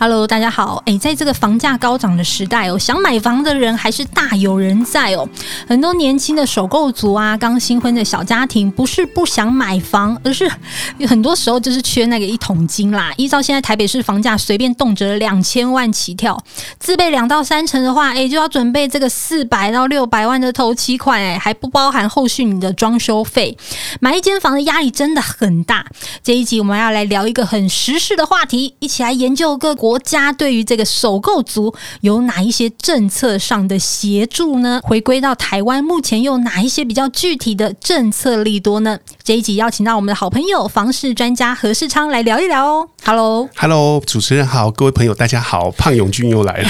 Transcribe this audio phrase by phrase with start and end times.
[0.00, 0.80] Hello，大家好。
[0.86, 5.28] 哎，在这个房价高涨的时代哦，想买房的人还是大有人在哦。
[5.66, 10.48] 很多年轻的首购族啊，刚新婚的小家庭，不是不想买房，而是
[11.08, 13.12] 很多时候就是缺那个一桶金啦。
[13.16, 16.40] 依照现在台北市房价，随便动辄两千万起跳，
[16.78, 23.58] 自备两到三成的话，哎，就要准备这个四百到六百万的头期款，哎，还不包含后续你的装修费。
[23.98, 25.84] 买一间房的压力真的很大。
[26.22, 29.87] 这一集我们要来聊一个很时事的话题，一起来研究各国。
[29.88, 34.82] 国家对于这个首购族有哪一些政策上的协助呢？
[34.84, 38.98] 回归到台湾，目前有哪一些比较具体的政策利多呢？
[39.24, 42.86] 这一集邀请到我们的好朋友房市专家何世昌来聊一聊哦。
[43.02, 46.68] Hello，Hello，主持人好，各位朋友大家好，胖永俊又来了，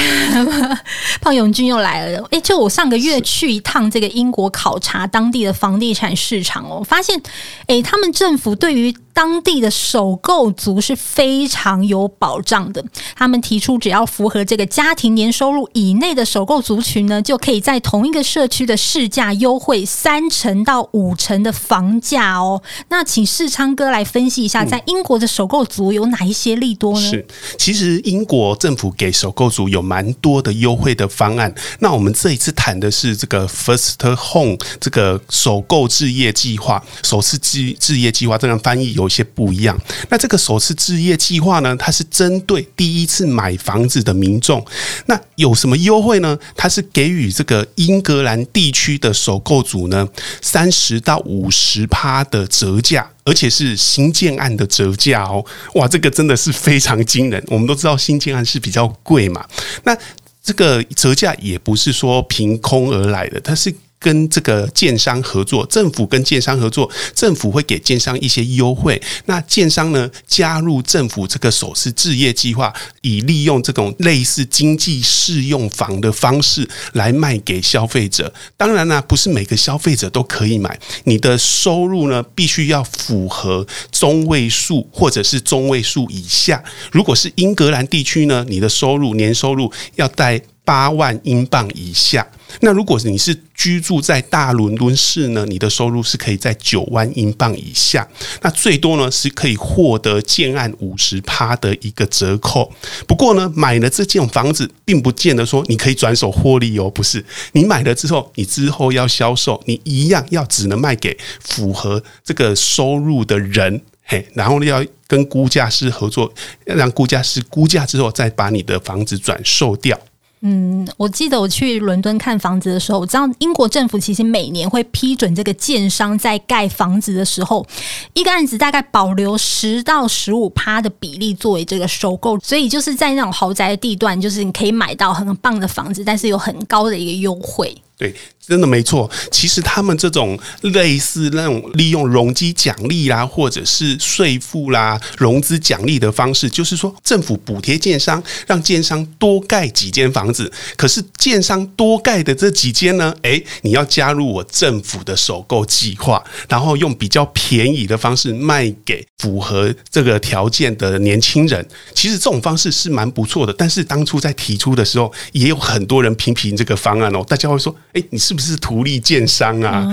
[1.21, 2.25] 胖永俊又来了。
[2.31, 7.21] 哎，就我上个月去一趟这个英国考察当地的房地产市场哦，发现
[7.67, 12.85] 哎，他们政府对于当地的首购族是非常有保障的。
[13.17, 22.63] 他们提出，只要符合这个家庭年收入以内的首购族群呢，就可以在同一个社区的市价优惠三成到五成的房价哦。
[22.91, 27.11] 那请世昌哥来分析一下，在英国的首购族有哪一些利多呢？
[27.11, 27.27] 是，
[27.59, 31.53] 其实英国政府给首购族有蛮多的优惠的方案。
[31.81, 33.97] 那我们这一次谈的是这个 First
[34.33, 39.08] Home 这个首购置业计划，首次置置业计划，这样翻译有。
[39.09, 39.81] 有些不一样。
[40.11, 44.63] 那这个首次置业计划呢，它是针对第一次买房子的民众。
[45.07, 46.39] 那有什么优惠呢？
[46.55, 50.07] 它是给予这个英格兰地区的首购组呢，
[50.43, 55.43] 三十到五十趴的折价，而且是新建案的折价哦。
[55.77, 57.43] 哇，这个真的是非常惊人。
[57.49, 59.43] 我们都知道新建案是比较贵嘛，
[59.85, 59.97] 那
[60.43, 63.75] 这个折价也不是说凭空而来的，它是。
[63.99, 69.01] 跟这个建商合作，政府跟建商合作，政府会给建商一些优惠。
[69.27, 78.33] 那建商呢，加入政府这个首次置业计划，以利用这种类似经济适用房的方式来卖给消费者。
[78.57, 80.79] 当然呢，不是每个消费者都可以买。
[81.05, 86.63] 你的收入呢，必须要符合中位数或者是中位数以下。
[86.93, 92.27] 如果是英格兰地区呢，你的收入年收入要在八万英镑以下。
[92.61, 98.07] 那如果你是居住在大伦敦市呢，你的收入是可以在九万英镑以下，
[98.43, 102.71] 那最多呢是可以获得建案五十趴的一个折扣。
[103.07, 107.25] 不过呢，买了这间房子，并不见得说你可以转手获利哦，不是？
[107.53, 116.31] 你买了之后，你之后要销售，你一样要只能卖给符合这个收入的人，嘿，然后要跟估价师合作，
[116.67, 119.99] 让估价师估价之后，再把你的房子转售掉。
[120.41, 127.67] 嗯，我记得我去伦敦看房子的时候，我知道英国政府其实每年会批准这个建商在盖房子的时候，
[128.15, 137.77] 一个案子大概保留十到十五趴的比例作为这个收购，所以就是在那种豪宅的地段，就是你可以买到很棒的房子，但是有很高的一个优惠。
[137.99, 138.15] 对。
[138.49, 150.51] 真的没错，其实他们这种类似那种利用容积奖励啦，或者是税负啦、融资奖励的方式，就是说政府补贴建商，让建商多盖几间房子。
[150.79, 161.69] 可是建商多盖的这几间呢，诶，你要加入我政府的首购计划，然后用比较便宜的方式卖给符合这个条件的年轻人。
[161.93, 167.23] 其实这种方式是蛮不错的，但是当初在提出的时候，也有很多人批评这个方案哦。
[167.29, 169.87] 大家会说，诶，你是不是图利建商啊？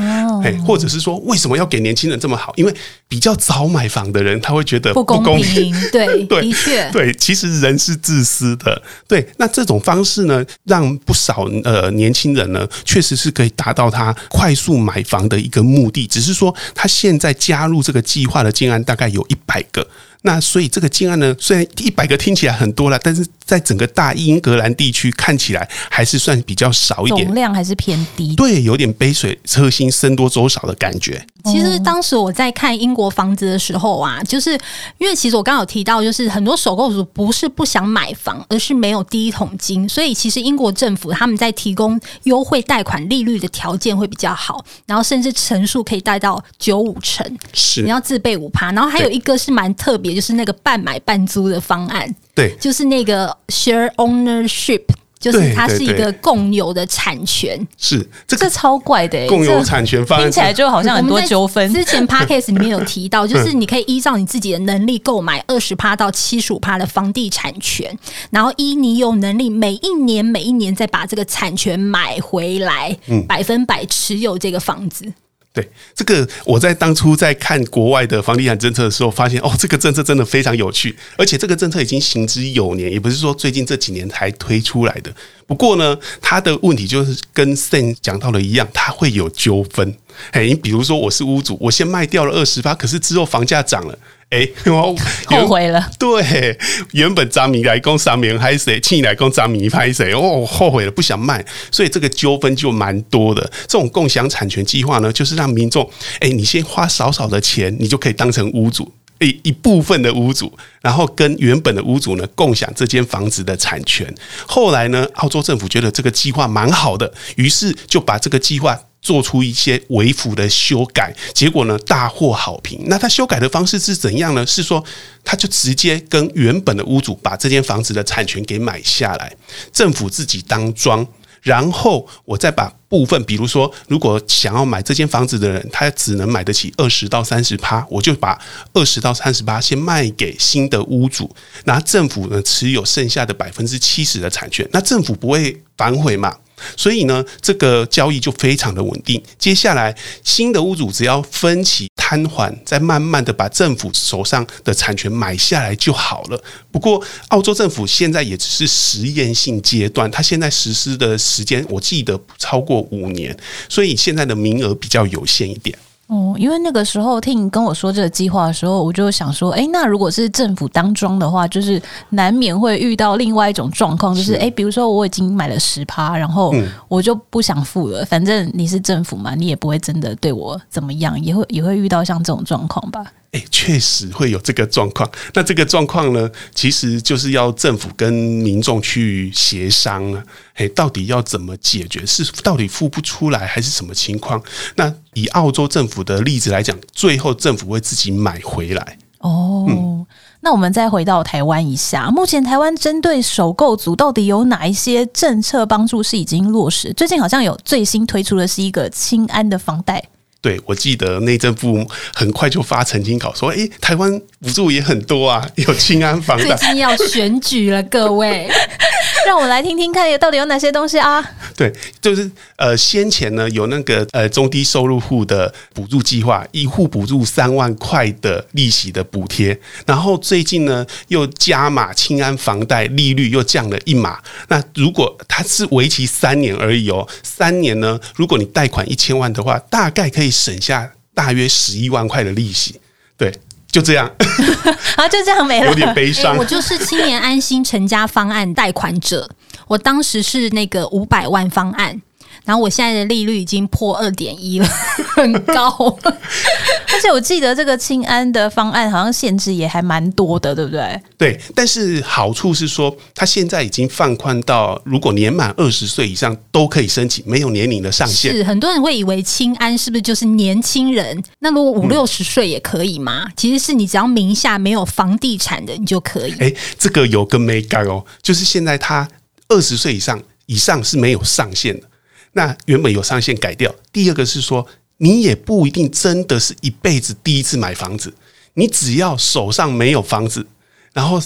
[0.44, 2.54] 哎，或者是说，为什么要给年轻人这么好？
[2.56, 2.74] 因为
[3.08, 5.74] 比较早买房的人，他会觉得不公平。
[5.92, 8.82] 对 对，的确，对，其实人是自私的。
[9.08, 16.06] 对，那这种方式呢，让不少呃年轻人呢，确实是可以达到他快速买房的一个目的。
[16.06, 19.88] 只是说，他现在加入这个计划的建案大概有一百个。
[20.26, 28.36] 那所以这个金案呢，虽然一百个听起来很多了，但是在整个大英格兰地区看起来还是算比较少一点，总量还是偏低。
[28.36, 31.26] 对，有点杯水车薪，僧多粥少的感觉。
[31.46, 34.52] 其实当时我在看英国房子的时候啊，就是
[34.98, 50.16] 因为其实我刚刚有提到，就是很多首购族不是不想买房，而是没有第一桶金，所以其实英国政府他们在提供优惠贷款利率的条件会比较好，然后甚至成数可以贷到九五成，是你要自备五趴，然后还有一个是蛮特别。
[50.16, 54.84] 就是那个半买半租的方案，对，就是那个 share ownership，
[55.20, 61.74] 就是它是一个共有的产权，是这个超怪的共有产权方案，听起来就好像很多纠纷。
[61.74, 67.98] 之前 podcast 里面有提到，就是你可以依照你自己的能力购买二十趴到七十五趴的房地产权，
[68.30, 72.96] 然后依你有能力，每一年每一年再把这个产权买回来，
[73.28, 75.12] 百分百持有这个房子。
[75.56, 75.66] 对，
[75.96, 85.10] 这个我在当初在看国外的房地产政策的时候，发现哦，这个政策真的非常有趣，而且这个政策已经行之有年，也不是说最近这几年才推出来的。
[85.48, 89.96] 不过呢，它的问题就是跟 Stan 讲到的一样，它会有纠纷。
[90.32, 93.98] 哎，你比如说我是屋主，我先卖掉了二十八，可是之后房价涨了。
[94.32, 94.96] 哎，我
[95.28, 95.90] 后 悔了。
[96.00, 96.58] 对，
[96.94, 100.14] 原本张明来供三明拍谁，亲来供张明拍谁？
[100.14, 103.44] 哦，后悔了，不想卖，所以这个纠纷就蛮多的。
[103.68, 105.88] 这种共享产权计划呢，就是让民众，
[106.20, 110.52] 哎，你先花少少的钱，你就可以当成屋主，一一部分的屋主，
[110.82, 114.12] 然后跟原本的屋主呢共享这间房子的产权。
[114.48, 118.78] 后来呢，澳洲政府觉得这个计划蛮好的，于是就把这个计划。
[119.06, 122.82] 做出一些微幅的修改，结果呢，大获好评。
[122.88, 124.44] 那他修改的方式是怎样呢？
[124.48, 124.84] 是说
[125.24, 129.32] 他就直接跟原本的屋主把这间房子的产权给买下来，
[129.72, 131.08] 政府自己当庄，
[131.44, 138.42] 然后我再把部分，比如说如果想要买这间房子的人，他只能买得起二十到三十趴，我就把
[138.74, 141.30] 二十到三十趴先卖给新的屋主，
[141.66, 146.36] 那政府呢持有剩下的百分之七十的产权，那政府不会反悔嘛？
[146.78, 149.22] 所以呢，这个交易就非常的稳定。
[149.38, 156.44] 接下来，新的屋主只要分期摊还，再慢慢的把政府手上的产权买下来就好了。
[156.72, 163.36] 不过，澳洲政府现在也只是实验性阶段，它现在实施的时间我记得不超过五年，
[163.70, 165.78] 所以现在的名额比较有限一点。
[166.08, 176.54] 哦，因为那个时候听你跟我说这个计划的时候，我就想说，哎，那如果是政府当庄的话，就是难免会遇到另外一种状况，就是哎，比如说我已经买了十趴，然后
[176.88, 183.04] 我就不想付了，反正你是政府嘛，你也不会真的对我怎么样，也会也会遇到像这种状况吧。
[183.36, 185.10] 哎，确实会有这个状况。
[185.34, 190.24] 那这个状况呢，其实就是要政府跟民众去协商了。
[190.54, 192.06] 哎，到底要怎么解决？
[192.06, 194.42] 是到底付不出来，还是什么情况？
[194.76, 198.98] 那以澳洲政府的例子来讲，最后政府会自己买回来。
[199.20, 200.06] 哦，嗯，
[200.40, 206.94] 那我们再回到台湾一下，目前台湾针对首购族到底有哪一些政策帮助是已经落实？
[206.94, 210.02] 最近好像有最新推出的是一个清安的房贷。
[210.46, 216.56] 对，我记得内政部很快就发澄清稿说，诶，台湾补助也很多啊，有青安房的。
[216.56, 218.48] 最近要选举了，各位，
[219.26, 221.24] 让我们来听听看，有到底有哪些东西啊？
[221.58, 234.20] 对，就是呃，先前呢有那个呃中低收入户的补助计划，一户补助三万块的利息的补贴，然后最近呢又加码青安房贷利率又降了一码。
[234.50, 240.32] 那如果它是为期三年而已哦，三年呢，如果你贷款一千万的话，大概可以。
[240.36, 242.80] 省下大约十一万块的利息，
[243.18, 243.34] 对，
[243.76, 244.10] 就这样，
[244.96, 246.32] 啊，就这样没了，有点悲伤。
[246.32, 249.30] 欸，我就是青年安心成家方案贷款者，
[249.68, 252.02] 我当时是那个五百万方案。
[252.46, 254.68] 然后我现在的利率已经破二点一了，
[255.16, 255.68] 很高。
[256.94, 261.02] 而且我记得这个清安的方案好像限制也还蛮多的，对不对？
[261.18, 268.34] 对，但是好处是说，它现在已经放宽到，如果年满二十岁以上都可以申请，没有年龄的上限。
[268.34, 271.22] 是很多人会以为清安是不是就是年轻人？
[271.40, 273.24] 那如果五六十岁也可以吗？
[273.26, 276.34] 嗯、其实是你只要名下没有房地产的，你就可以。
[276.40, 279.08] 哎，这个有个眉角哦，就是现在他
[279.50, 281.88] 二十岁以上以上是没有上限的。
[282.36, 283.74] 那原本有上限改掉。
[283.94, 284.68] 第二个是说，
[284.98, 288.14] 你也不一定真的是一辈子第一次买房子，
[288.56, 290.46] 你只要手上没有房子，
[290.92, 291.22] 然后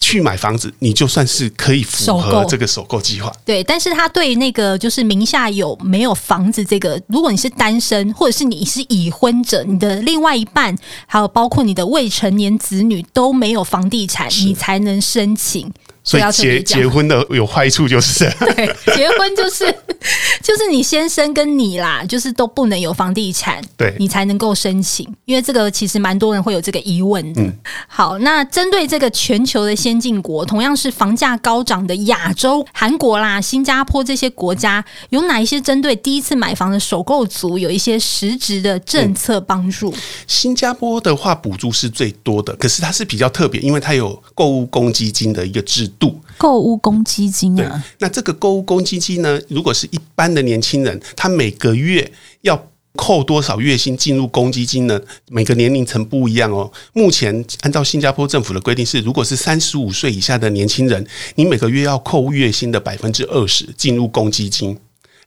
[0.00, 3.32] 去买房子，你就算是可以符合这个首购计划。
[3.44, 15.72] 对，但是他对那个就是名下有没有房子这个，如果你是单身，或者是你是已婚者，你的另外一半，还有包括你的未成年子女都没有房地产，你才能申请。
[16.08, 19.66] 所以结结婚的有坏处就是， 对，结婚就是
[20.42, 25.06] 就是你先生跟你啦，就是都不能有房地产，对，你才能够申请。
[25.26, 27.42] 因为这个其实蛮多人会有这个疑问的。
[27.42, 27.52] 嗯、
[27.86, 39.90] 好，那针对这个全球的先进国，同样是房价高涨的亚洲，韩国啦、新加坡这些国家，有哪一些针对第一次买房的首购族有一些实质的政策帮助？
[39.90, 45.97] 嗯、新加坡的话，补助是最多的，可是它是比较特别，因为它有购物公积金的一个制度。
[45.98, 49.40] 度购物公积金啊，那这个购物公积金呢？
[49.48, 52.10] 如果是一般的年轻人，他每个月
[52.42, 55.00] 要扣多少月薪进入公积金呢？
[55.30, 56.70] 每个年龄层不一样哦。
[56.92, 64.76] 目前按照新加坡政府的规定是，如果是三十五岁以下的年轻人，你每个月要扣月薪的百分之二十进入公积金。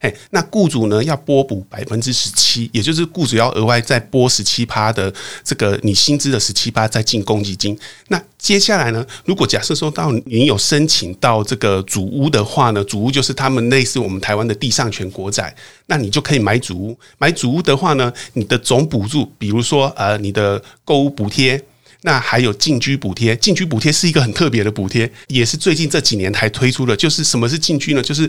[0.02, 7.78] 哎，那雇主呢要拨补百分之十七，也就是雇主要额外再拨十七趴的这个你薪资的十七趴再进公积金。
[8.08, 15.54] 那接下来呢，如果假设说到你有申请到这个主屋的话呢，主屋就是他们类似我们台湾的地上权国宅，
[15.86, 16.98] 那你就可以买主屋。
[17.18, 21.62] 买主屋的话呢，你的总补助，比如说呃你的购物补贴，
[22.00, 23.36] 那还有进居补贴。
[23.36, 26.96] 进居补贴是一个很特别的补贴，也是最近这几年才推出的。
[26.96, 28.02] 就是什么是进居呢？
[28.02, 28.28] 就是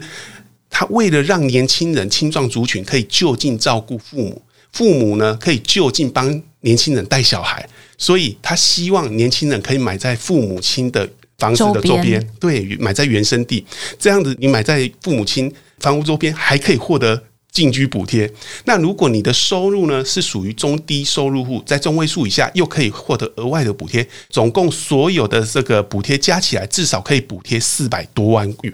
[0.76, 7.64] 他为了让年轻人、青壮族群可以就近照顾父母，父母呢可以就近帮年轻人带小孩，
[7.96, 13.64] 所以他希望年轻人可以买在父母亲的房子的周边，对，买在原生地，
[14.00, 18.28] 这样子你买在父母亲房屋周边还可以获得进居补贴。
[18.66, 28.74] 那如果你的收入呢是属于中低收入户，在中位数以下，又可以获得额外的补贴，总共所有的这个补贴加起来，至少可以补贴四百多万元。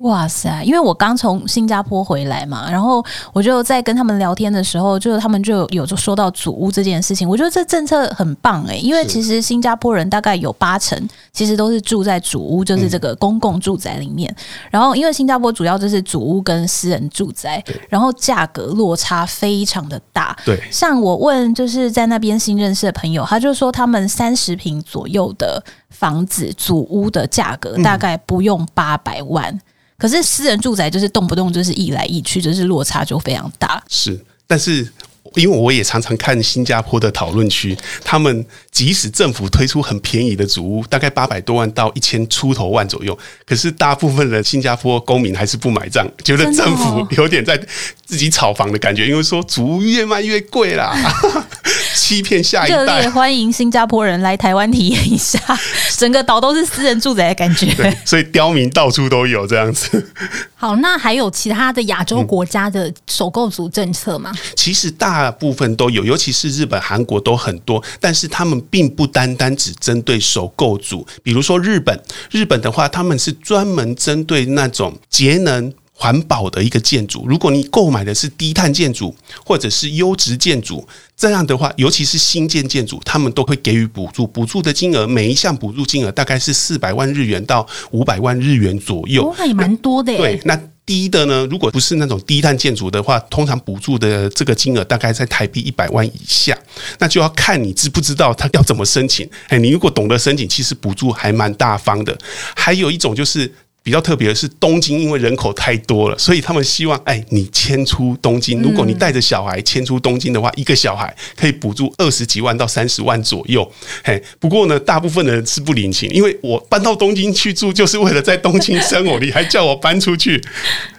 [0.00, 0.62] 哇塞！
[0.64, 3.04] 因为我刚从新加坡回来嘛，然后
[3.34, 7.28] 我就在跟他们聊天的时候，就他们就有就说到祖屋这件事情。
[7.28, 10.98] 我觉得这政策很棒诶，因为其实新加坡人大概有八成
[11.34, 14.34] 其实都是住在祖屋，就是这个公共住宅里面。
[14.70, 20.34] 然后因为新加坡主要就是祖屋跟私人住宅，然后价格落差非常的大。
[20.46, 29.60] 对，像我问就是在那边新认识的朋友，他就说他们三十平左右的房子祖屋的价格大概不用八百万。
[30.00, 33.80] 可是私人住宅就是动不动就是一来一去，就是落差就非常大。
[33.88, 34.88] 是，但是。
[35.36, 43.16] 因为我也常常看新加坡的讨论区，他们即使政府推出很便宜的主屋，大概八百多万到一千出头万左右，
[43.46, 47.56] 可是大部分的新加坡公民还是不买账，觉得政府有点在
[48.04, 50.92] 自己炒房的感觉，因为说主屋越卖越贵啦，
[51.94, 52.76] 欺骗下一代。
[52.76, 55.38] 热烈欢迎新加坡人来台湾体验一下，
[55.98, 57.66] 整个岛都是私人住宅的感觉。
[57.74, 60.12] 对，所以刁民到处都有这样子。
[60.54, 64.32] 好，那还有其他的亚洲国家的首购族政策吗？
[64.54, 71.06] 其实大部分都有，尤其是日本、韩国都很多，但是他们并不单单只针对首购族。
[71.22, 71.98] 比如说日本，
[72.30, 77.26] 日本的话，他们是专门针对那种节能环保的一个建筑。
[77.28, 79.14] 如果你购买的是低碳建筑
[79.44, 84.26] 或者是优质建筑，这样的话，尤其是新建建筑，他们都会给予补助。
[84.26, 90.18] 补助的金额，每一项补助金额大概是四百万日元到五百万日元左右，哦，那也蛮多的耶。
[90.18, 90.58] 对，那。
[90.86, 96.58] 低的呢，如果不是那种低碳建筑的话，通常补助的这个金额大概在台币一百万以下，
[96.98, 99.28] 那就要看你知不知道他要怎么申请。
[99.46, 102.18] 哎，你如果懂得申请，其实补助还蛮大方的。
[102.56, 103.52] 还有一种就是。
[103.82, 108.60] 比较特别的是，东京因为人口太多了，所以他们希望，哎，你迁出东京。
[108.62, 113.70] 如果你带着小孩迁出东京的话，一个小孩可以补助二十几万到三十万左右。
[114.04, 120.42] 嘿，不过呢，大部分的人是不领情，因为我搬到东京去住，就是为了在东京生活，你还叫我搬出去。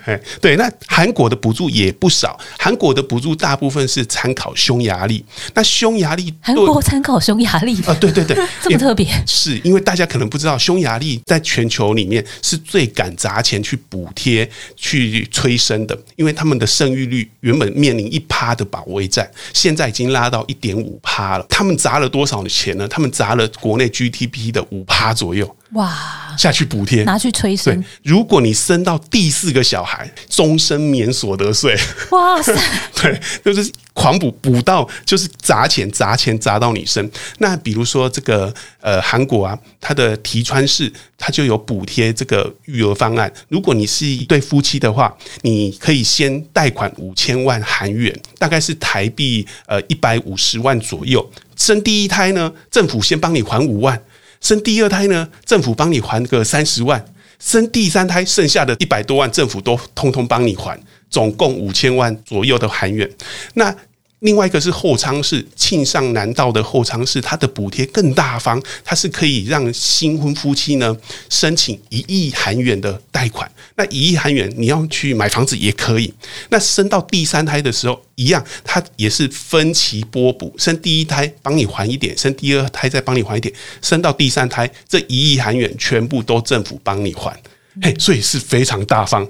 [0.06, 2.36] 哎，对，那韩国的补助也不少。
[2.58, 5.24] 韩国的补助大部分是参考匈牙利。
[5.54, 7.94] 那匈牙利，韩国参考匈牙利啊？
[8.02, 15.98] 对对对， 这么特别，是因为大家可能不知道，匈牙利在全球里面是最敢砸钱去补贴、去催生的。
[16.16, 21.46] 因为他们的生育率原本面临一趴的保卫战，现在已经拉到一点五趴了。
[21.50, 22.88] 他们砸了多少的钱呢？
[22.88, 25.58] 他们砸了国内 GDP 的五趴左右。
[25.74, 26.36] 哇！
[26.38, 27.74] 下去补贴，拿去催生。
[27.76, 31.78] 对，如果你生到第四个小孩，终身免所得税。
[32.12, 32.54] 哇塞！
[32.96, 37.10] 对，就是狂补补到，就是砸钱砸钱砸到你生。
[37.40, 43.32] 那比如说这个呃韩国啊，它的提川市它就有补贴这个育儿方案。
[43.50, 51.30] 如果你是一对夫妻的话，你可以先贷款五千万韩元，大概是台币呃一百五十万左右。
[51.56, 54.02] 生第一胎呢，政府先帮你还五万。
[54.40, 57.00] 生第二胎呢，政府帮你还个三十万；
[57.38, 60.76] 生第三胎，剩下的一百多万，政府都通通帮你还，
[61.12, 63.08] 总共五千万左右的韩元。
[63.54, 63.76] 那
[64.20, 70.96] 另外一个是后仓市庆尚南道的后仓市，它的补贴更大方，它是可以让新婚夫妻呢
[71.28, 73.52] 申请一亿韩元的贷款。
[73.78, 76.14] 那一亿韩元你要去买房子也可以。
[76.50, 83.52] 那生到第三胎的时候一样，它也是分期拨补，生第一胎帮你还一点，生第二胎再帮你还一点，
[83.82, 87.36] 生到第三胎这一亿韩元全部都政府帮你还，
[87.82, 89.28] 嘿，所以是非常大方。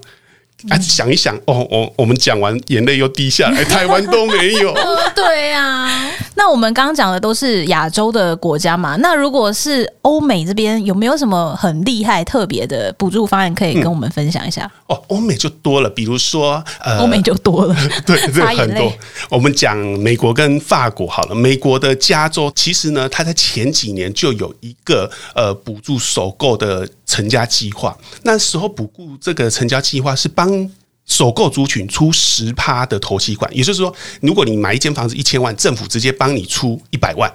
[0.69, 4.73] 啊，想一想哦，我我们讲完，眼泪又滴下来， 台湾都没有。
[5.15, 14.69] 对呀、啊，那我们刚刚讲的都是亚洲的国家嘛，那如果是欧美这边，有没有什么很厉害、特别的补助方案可以跟我们分享一下？
[14.87, 17.75] 嗯、哦，欧美就多了，比如说，呃，欧美就多了，
[18.05, 18.91] 对， 这很多。
[19.29, 30.71] 我们讲美国跟法国好了，美国的加州其实呢，它在前几年就有一个呃补助首购的成家计划，那时候不顾这个成家计划是帮
[31.05, 37.29] 首购族群出十趴的头期款，也就是说，如果你买一间房子一千万，政府直接帮你出一百万。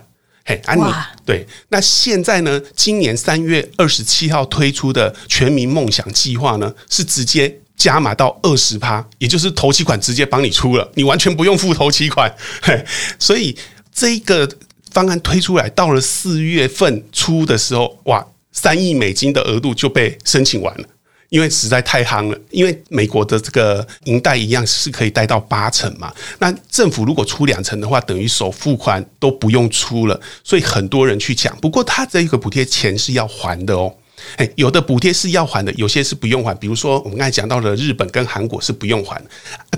[0.47, 0.83] 嘿，啊妮，
[1.26, 2.59] 对，那现在呢？
[2.75, 12.33] 今年三月二十七号推出的全民梦想计划呢，是直接加码到二十趴，也就是头期款直接帮你出了，你完全不用付头期款。
[12.62, 12.83] 嘿，
[13.18, 13.54] 所以
[13.92, 14.49] 这个
[14.92, 18.25] 方案推出来，到了四月份初的时候，哇，
[18.56, 20.84] 三亿美金的额度就被申请完了。
[21.28, 31.54] 因为实在太夯了，因为美国的这个银贷一样是可以贷到八成嘛，那政府如果出两成的话，等于首付款都不用出了，所以很多人去抢。
[31.56, 33.92] 不过他这个补贴钱是要还的哦，
[34.37, 36.54] 诶，有的补贴是要还的，有些是不用还。
[36.54, 39.21] 比如说我们刚才讲到的日本跟韩国是不用还，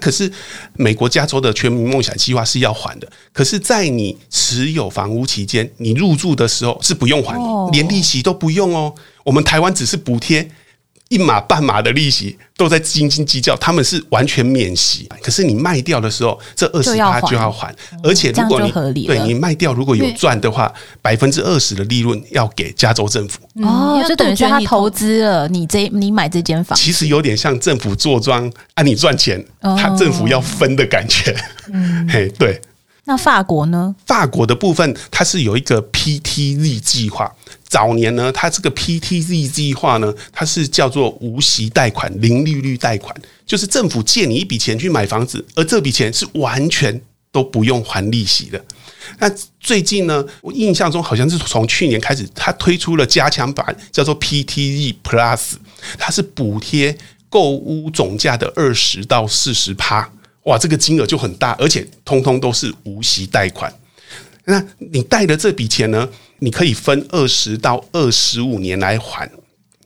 [0.00, 0.31] 可是
[0.75, 3.09] 美国加州的全民梦想计划是要还的。
[3.33, 7.37] 可是，在你持有房屋期间，你入住的时候是不用还，
[7.73, 8.95] 连利息都不用哦。
[9.25, 10.50] 我们台湾只是补贴。
[11.09, 15.09] 一码半码的利息都在斤斤计较，他们是完全免息。
[15.23, 23.41] 可是你卖掉的时候，这二十趴就要还，而且如果你对你卖掉如果有赚的话，百分之二十的利润要给加州政府。
[23.62, 31.35] 哦，就等于说他投资了你这你买这间房，其实有点像政府坐庄啊，你赚钱，他政府要分的感觉。
[31.73, 32.61] 嗯，嘿，对。
[33.05, 33.95] 那法国呢？
[34.05, 37.35] 法国的部分，它是有一个 PTZ 计划。
[37.69, 43.15] 早年呢，它这个 PTZ 计划呢，它是叫做无息贷款、零利率贷款，
[43.47, 48.65] 就是政府借你一笔钱去买房子，而这笔钱是完全都不用还利息的。
[49.19, 55.53] 那最近呢，我印象中好像是从去年开始，它推出了加强版，叫做 PTZ Plus，
[55.99, 56.97] 它是补贴
[57.29, 60.11] 购屋总价的二十到四十趴。
[60.45, 63.73] 哇，这个金额就很大，而且通通都是无息贷款。
[64.49, 69.31] 那你贷的这笔钱呢，你可以分二十到二十五年来还。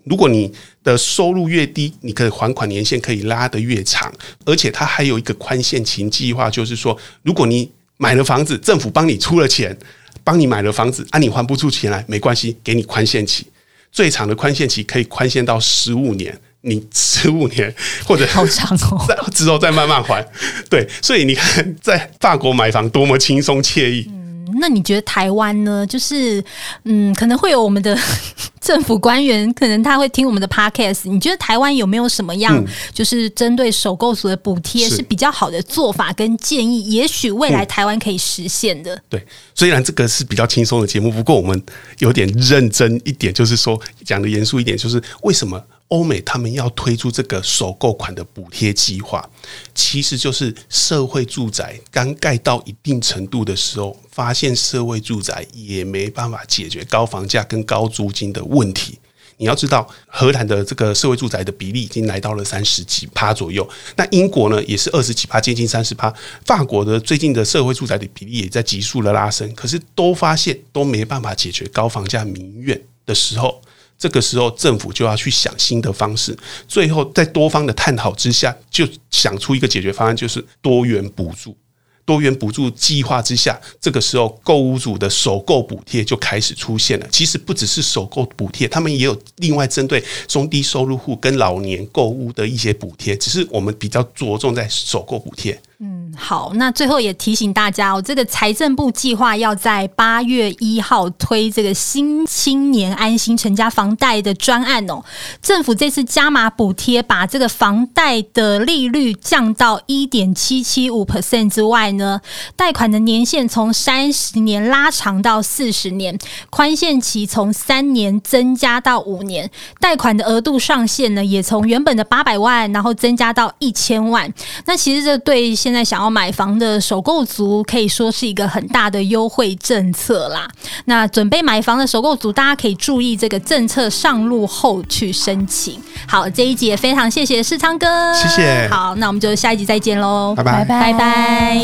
[0.05, 0.53] 如果你
[0.85, 4.13] 的收入越低，你可以还款年限可以拉得越长。
[4.45, 9.77] 而且它还有一个宽限期计划，就是说，如果你买了房子，政府帮你出了钱，
[10.23, 13.45] 帮你买了房子，啊，你还不出钱来，没关系，给你宽限期，
[13.91, 16.39] 最长的宽限期可以宽限到十五年。
[16.65, 17.75] 你十五年
[18.07, 20.25] 或者好长哦，之后再慢慢还，
[20.71, 24.09] 对，所以你看在法国买房多么轻松惬意。
[24.59, 25.87] 那你觉得台湾呢？
[25.87, 26.43] 就是
[26.85, 27.99] 嗯，可能会有我们的
[28.61, 31.09] 政府官员，可能他会听我们的 podcast。
[31.11, 36.83] 你觉得台湾有没有什么样，就是针对首购族的补贴是比较好的做法跟建议？
[36.91, 39.01] 也许未来台湾可以实现的。
[39.09, 39.25] 对，
[39.55, 41.63] 虽然这个是比较轻松的节目，不过我们
[41.99, 45.63] 有点认真一点，就是说讲的严肃一点，就是为什么？
[45.93, 49.29] 欧美他们要推出这个首购款的补贴计划，
[49.75, 58.99] 其实就是社会住宅刚盖到一定程度的时候，发现社会住宅也没办法解决高房价跟高租金的问题。
[59.37, 66.11] 你要知道，荷兰的这个社会住宅的比例已经来到了三十几趴左右，那英国呢也是二十几趴，接近三十趴。
[66.47, 73.61] 法国的最近的社会住宅的比例也在急速的拉升，可是都发现都没办法解决高房价民怨的时候。
[74.03, 76.37] 这个时候，政府就要去想新的方式。
[76.67, 81.57] 最后，在多方的探讨之下，就想出一个解决方案，就是多元补助。
[82.05, 87.07] 多元补助计划之下，这个时候购屋组的首购补贴就开始出现了。
[87.13, 95.57] 其实不只是首购补贴，他们也有另外针对中低收入户跟老年购屋的一些补贴，只是我们比较着重在首购补贴。
[95.85, 105.03] 嗯，好，那最后也提醒大家哦，这个财政部计划要在八月一号推这个新青年安心成家房贷的专案哦。
[105.43, 112.21] 政府这次加码补贴，把这个房贷的利率降到一点七七五 percent 之外呢，
[112.55, 116.17] 贷款的年限从三十年拉长到四十年，
[116.49, 124.33] 宽限期从三年增加到五年，贷款的额度上限呢也从原本的八百万，然后增加到一千万。
[124.67, 130.47] 那其实这对现现在想要买房的首购族可以说是一个很大的优惠政策啦。
[130.85, 135.81] 那准备买房的首购族，大家可以注意这个政策上路后去申请。
[136.07, 138.69] 好，这一集也非常谢谢世昌哥，谢谢。
[138.71, 141.59] 好，那我们就下一集再见喽，拜拜，拜拜。